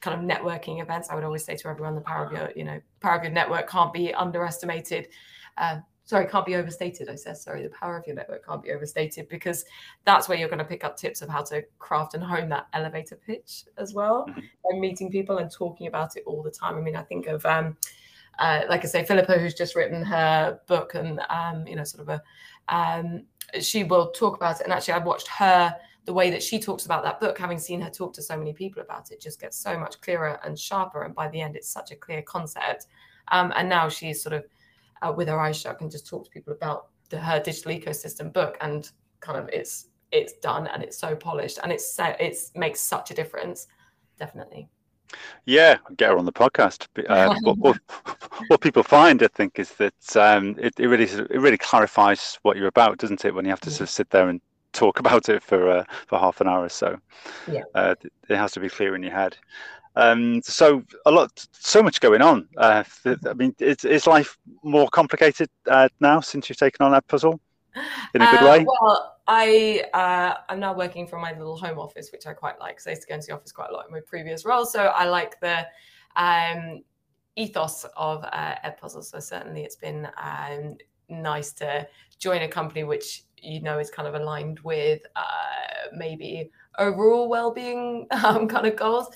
[0.01, 2.65] kind of networking events, I would always say to everyone, the power of your, you
[2.65, 5.09] know, power of your network can't be underestimated.
[5.59, 7.09] Uh, sorry, can't be overstated.
[7.09, 9.65] I said, sorry, the power of your network can't be overstated because
[10.05, 12.67] that's where you're going to pick up tips of how to craft and hone that
[12.73, 14.27] elevator pitch as well.
[14.29, 14.41] Mm-hmm.
[14.65, 16.77] And meeting people and talking about it all the time.
[16.77, 17.77] I mean, I think of, um,
[18.39, 22.09] uh, like I say, Philippa, who's just written her book and, um, you know, sort
[22.09, 22.23] of a,
[22.75, 23.25] um,
[23.61, 24.65] she will talk about it.
[24.65, 25.77] And actually, I've watched her
[26.11, 28.53] the way that she talks about that book, having seen her talk to so many
[28.53, 31.05] people about it, just gets so much clearer and sharper.
[31.05, 32.89] And by the end, it's such a clear concept.
[33.29, 34.45] Um, and now she's sort of
[35.03, 38.33] uh, with her eyes shut can just talk to people about the, her digital ecosystem
[38.33, 42.81] book, and kind of it's it's done and it's so polished and it's it's makes
[42.81, 43.69] such a difference.
[44.19, 44.69] Definitely.
[45.45, 46.89] Yeah, get her on the podcast.
[47.09, 47.79] Uh, what, what,
[48.49, 52.57] what, people find, I think, is that um, it, it, really it really clarifies what
[52.57, 53.33] you're about, doesn't it?
[53.33, 54.41] When you have to sort of sit there and
[54.73, 56.99] talk about it for uh, for half an hour or so.
[57.51, 57.95] Yeah, uh,
[58.29, 59.37] it has to be clear in your head.
[59.97, 62.49] Um, so a lot, so much going on.
[62.57, 67.41] Uh, I mean, is, is life more complicated uh, now since you've taken on Edpuzzle
[68.15, 68.61] in a good way?
[68.61, 72.59] Uh, well, I uh, I'm now working from my little home office, which I quite
[72.61, 72.77] like.
[72.77, 74.65] Because I used to go into the office quite a lot in my previous role,
[74.65, 75.67] so I like the
[76.17, 76.83] um,
[77.37, 79.05] ethos of uh, Edpuzzle.
[79.05, 80.77] So certainly, it's been um,
[81.09, 81.87] nice to
[82.19, 88.07] join a company which you know is kind of aligned with uh, maybe overall well-being
[88.25, 89.09] um, kind of goals.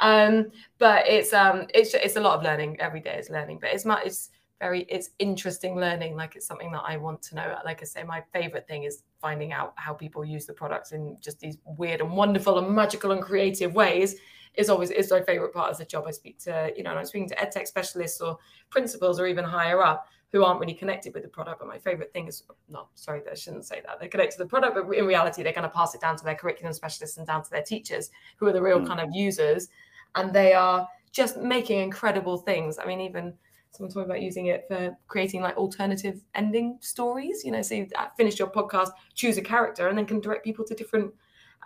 [0.00, 3.70] Um, but it's um, it's it's a lot of learning every day is learning, but
[3.72, 6.16] it's much it's very it's interesting learning.
[6.16, 7.56] Like it's something that I want to know.
[7.64, 11.16] Like I say, my favorite thing is finding out how people use the products in
[11.20, 14.16] just these weird and wonderful and magical and creative ways
[14.54, 16.04] is always is my favorite part of the job.
[16.06, 18.38] I speak to, you know, I'm speaking to edtech specialists or
[18.70, 21.58] principals or even higher up who aren't really connected with the product.
[21.60, 24.00] But my favorite thing is, no, sorry, I shouldn't say that.
[24.00, 26.24] They're connected to the product, but in reality, they're going to pass it down to
[26.24, 28.86] their curriculum specialists and down to their teachers, who are the real mm.
[28.86, 29.68] kind of users.
[30.14, 32.78] And they are just making incredible things.
[32.78, 33.34] I mean, even
[33.72, 37.44] someone talking about using it for creating like alternative ending stories.
[37.44, 40.64] You know, so you finish your podcast, choose a character, and then can direct people
[40.64, 41.12] to different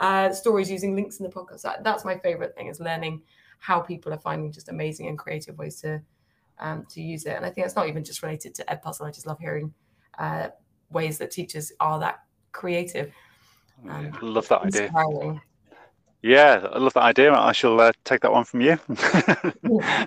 [0.01, 1.63] uh, stories using links in the podcast.
[1.63, 3.23] That, that's my favorite thing is learning
[3.59, 6.03] how people are finding just amazing and creative ways to
[6.59, 7.37] um, to use it.
[7.37, 9.07] And I think it's not even just related to Edpuzzle.
[9.07, 9.75] I just love hearing
[10.19, 10.49] uh,
[10.91, 12.21] ways that teachers are that
[12.53, 13.13] creative.
[13.89, 14.91] Um, love that idea.
[16.27, 17.33] Yeah, I love that idea.
[17.33, 18.77] I shall uh, take that one from you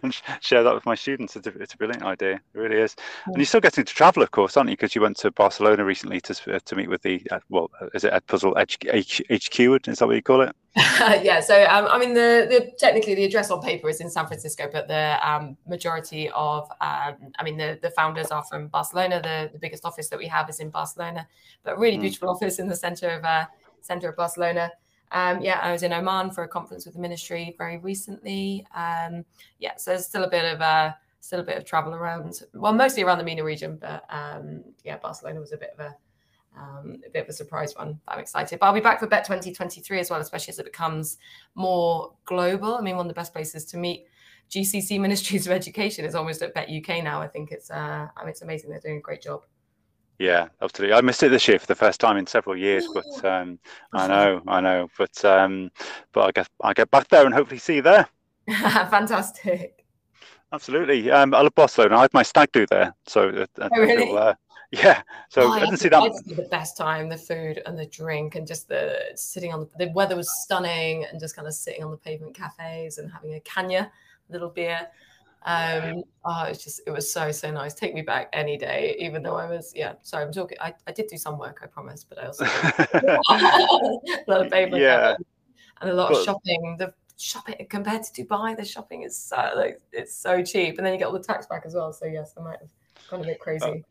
[0.04, 1.38] and share that with my students.
[1.38, 2.34] It's a, it's a brilliant idea.
[2.34, 2.98] It really is.
[3.26, 4.76] And you're still getting to travel, of course, aren't you?
[4.76, 8.04] Because you went to Barcelona recently to uh, to meet with the uh, well, is
[8.04, 9.88] it Edpuzzle HQ?
[9.88, 10.54] Is that what you call it?
[10.76, 11.40] yeah.
[11.40, 14.70] So um, I mean, the, the technically the address on paper is in San Francisco,
[14.70, 19.22] but the um, majority of um, I mean the the founders are from Barcelona.
[19.22, 21.26] The the biggest office that we have is in Barcelona,
[21.64, 22.02] but really mm.
[22.02, 23.46] beautiful office in the center of uh,
[23.80, 24.70] center of Barcelona.
[25.12, 28.66] Um, yeah, I was in Oman for a conference with the ministry very recently.
[28.76, 29.26] Um,
[29.60, 32.42] yeah, so there's still a bit of a uh, still a bit of travel around.
[32.54, 35.96] Well, mostly around the MENA region, but um, yeah, Barcelona was a bit of a
[36.58, 38.00] um, a bit of a surprise one.
[38.08, 38.60] I'm excited.
[38.60, 41.18] But I'll be back for BETT 2023 as well, especially as it becomes
[41.56, 42.76] more global.
[42.76, 44.06] I mean, one of the best places to meet
[44.50, 47.22] GCC Ministries of Education is almost at BETT UK now.
[47.22, 48.70] I think it's uh, I mean, it's amazing.
[48.70, 49.44] They're doing a great job.
[50.20, 50.96] Yeah, absolutely.
[50.96, 53.58] I missed it this year for the first time in several years, but um,
[53.94, 55.72] I know, I know, but um,
[56.12, 58.08] but I guess I get back there and hopefully see you there.
[58.48, 59.86] Fantastic.
[60.52, 61.10] Absolutely.
[61.10, 61.98] Um, I love Barcelona.
[61.98, 64.12] I had my stag do there, so uh, oh, really?
[64.12, 64.34] Uh,
[64.72, 65.04] yeah.
[65.30, 66.12] So oh, I didn't see that.
[66.26, 69.92] the best time, the food and the drink, and just the sitting on the, the
[69.94, 73.40] weather was stunning, and just kind of sitting on the pavement cafes and having a
[73.40, 73.90] caña,
[74.28, 74.88] little beer.
[75.44, 77.74] Um, oh, it's just it was so so nice.
[77.74, 79.94] Take me back any day, even though I was yeah.
[80.02, 80.58] Sorry, I'm talking.
[80.60, 84.78] I, I did do some work, I promise, but I also a lot of paper
[84.78, 85.16] yeah.
[85.82, 86.76] and a lot of shopping.
[86.78, 90.94] The shopping compared to Dubai, the shopping is so like it's so cheap, and then
[90.94, 91.94] you get all the tax back as well.
[91.94, 92.72] So yes, I might have
[93.10, 93.86] gone a bit crazy.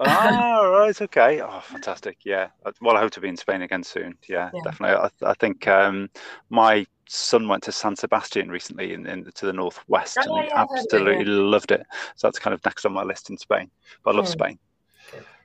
[0.00, 1.40] ah, right, okay.
[1.40, 2.18] Oh, fantastic.
[2.24, 2.48] Yeah.
[2.64, 4.16] Uh, well, I hope to be in Spain again soon.
[4.28, 4.60] Yeah, yeah.
[4.62, 5.10] definitely.
[5.22, 6.10] I, I think um,
[6.50, 10.50] my son went to San Sebastian recently in, in to the northwest, oh, and he
[10.50, 11.34] yeah, absolutely it, yeah.
[11.34, 11.86] loved it.
[12.16, 13.70] So that's kind of next on my list in Spain.
[14.04, 14.32] But I love mm.
[14.32, 14.58] Spain,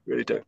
[0.06, 0.42] really do.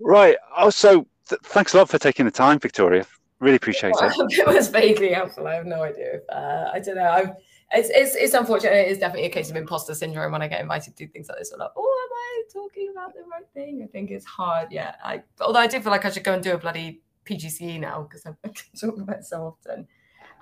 [0.00, 0.36] Right.
[0.56, 3.06] Oh, so th- thanks a lot for taking the time, Victoria.
[3.40, 4.12] Really appreciate it.
[4.38, 5.46] it was vaguely helpful.
[5.46, 6.20] I have no idea.
[6.30, 7.10] Uh, I don't know.
[7.10, 7.30] I've,
[7.72, 8.72] it's, it's it's unfortunate.
[8.74, 11.28] It is definitely a case of imposter syndrome when I get invited to do things
[11.28, 11.52] like this.
[11.52, 13.82] I'm like, oh, am I talking about the right thing?
[13.82, 14.68] I think it's hard.
[14.70, 14.94] Yeah.
[15.04, 18.02] I although I do feel like I should go and do a bloody PGCE now
[18.02, 18.36] because I'm
[18.80, 19.88] talking about it so often.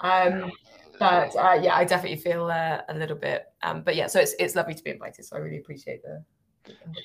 [0.01, 0.51] Um,
[0.99, 3.47] but uh, yeah, I definitely feel uh, a little bit.
[3.63, 5.25] Um, but yeah, so it's it's lovely to be invited.
[5.25, 6.25] So I really appreciate the.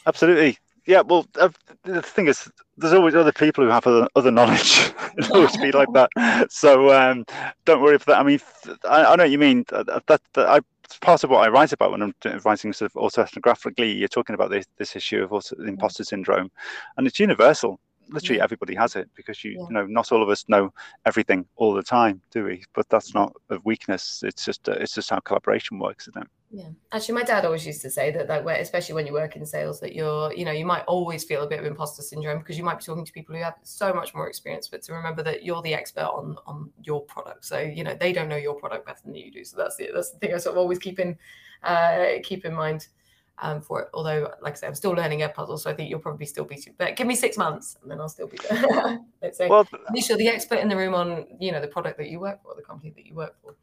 [0.06, 1.02] Absolutely, yeah.
[1.02, 1.49] Well, uh,
[1.84, 4.91] the thing is, there's always other people who have other, other knowledge.
[5.17, 6.10] It'll always be like that.
[6.49, 7.25] So um,
[7.65, 8.19] don't worry for that.
[8.19, 8.39] I mean,
[8.88, 9.65] I, I know what you mean.
[9.69, 12.91] That, that, that I it's part of what I write about when I'm writing sort
[12.91, 13.97] of autoethnographically.
[13.99, 16.49] You're talking about this, this issue of also imposter syndrome,
[16.97, 17.80] and it's universal
[18.12, 19.65] literally everybody has it because you, yeah.
[19.67, 20.74] you know not all of us know
[21.06, 22.63] everything all the time do we?
[22.74, 26.28] But that's not a weakness it's just a, it's just how collaboration works isn't it?
[26.52, 26.69] Yeah.
[26.91, 29.80] Actually my dad always used to say that like especially when you work in sales
[29.82, 32.63] that you're you know you might always feel a bit of imposter syndrome because you
[32.63, 35.43] might be talking to people who have so much more experience but to remember that
[35.43, 37.45] you're the expert on on your product.
[37.45, 39.89] So you know they don't know your product better than you do so that's the
[39.93, 41.17] that's the thing i sort of always keep in
[41.63, 42.88] uh keep in mind
[43.41, 43.89] um, for it.
[43.93, 46.62] Although, like I said, I'm still learning Edpuzzle, so I think you'll probably still be.
[46.78, 48.99] But give me six months, and then I'll still be there.
[49.21, 52.10] Let's say, well, Nisha, the expert in the room on you know the product that
[52.10, 53.56] you work for, the company that you work for.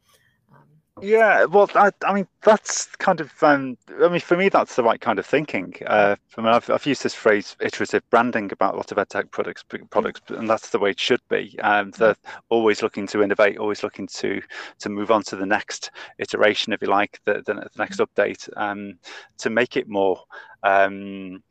[0.99, 4.81] Yeah, well, I, I mean, that's kind of, um, I mean, for me, that's the
[4.83, 5.75] right kind of thinking.
[5.85, 9.29] Uh, I mean, I've, I've used this phrase, iterative branding, about a lot of edtech
[9.29, 11.55] products, products, and that's the way it should be.
[11.59, 12.15] Um, they're
[12.49, 14.41] always looking to innovate, always looking to
[14.79, 18.49] to move on to the next iteration, if you like, the, the, the next update,
[18.57, 18.97] um,
[19.37, 20.19] to make it more,
[20.63, 21.43] um,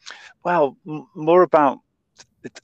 [0.43, 0.77] well,
[1.15, 1.79] more about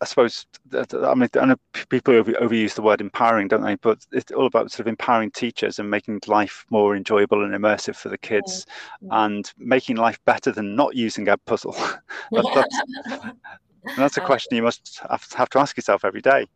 [0.00, 1.56] I suppose I mean I know
[1.88, 3.76] people over, overuse the word empowering, don't they?
[3.76, 7.96] But it's all about sort of empowering teachers and making life more enjoyable and immersive
[7.96, 8.66] for the kids,
[9.00, 9.24] yeah.
[9.24, 11.74] and making life better than not using Edpuzzle.
[12.32, 13.36] that, that's,
[13.96, 16.46] that's a uh, question you must have to ask yourself every day.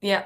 [0.00, 0.24] Yeah,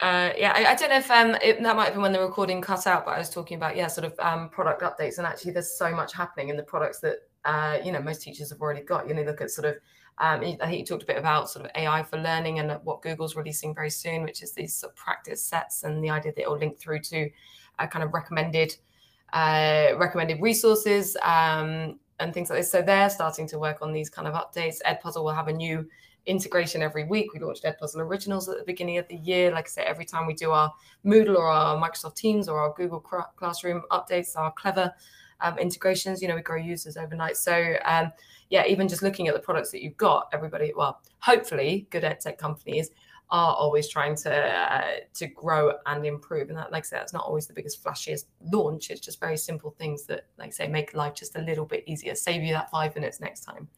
[0.00, 2.20] uh, yeah, I, I, don't know if um, it, that might have been when the
[2.20, 5.26] recording cut out, but I was talking about yeah, sort of um, product updates, and
[5.26, 8.62] actually, there's so much happening in the products that uh, you know most teachers have
[8.62, 9.06] already got.
[9.06, 9.76] You know, look at sort of
[10.20, 13.00] um, I think you talked a bit about sort of AI for learning and what
[13.00, 16.42] Google's releasing very soon, which is these sort of practice sets and the idea that
[16.42, 17.30] it will link through to
[17.78, 18.76] a kind of recommended
[19.32, 22.70] uh, recommended resources um, and things like this.
[22.70, 24.76] So they're starting to work on these kind of updates.
[24.86, 25.88] Edpuzzle will have a new
[26.26, 27.32] integration every week.
[27.32, 29.50] We launched Edpuzzle Originals at the beginning of the year.
[29.52, 30.70] Like I said, every time we do our
[31.06, 34.92] Moodle or our Microsoft Teams or our Google Classroom updates, our clever
[35.42, 37.36] um, integrations, you know, we grow users overnight.
[37.36, 38.12] So um,
[38.50, 42.20] yeah, even just looking at the products that you've got, everybody, well, hopefully good ed
[42.20, 42.90] tech companies
[43.30, 46.48] are always trying to uh, to grow and improve.
[46.48, 48.90] And that, like I said, it's not always the biggest, flashiest launch.
[48.90, 51.84] It's just very simple things that, like I say, make life just a little bit
[51.86, 53.68] easier, save you that five minutes next time.